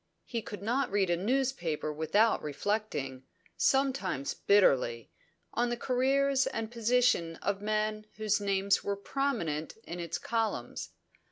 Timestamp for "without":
1.93-2.41